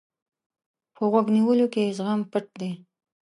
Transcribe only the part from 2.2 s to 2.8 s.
پټ دی.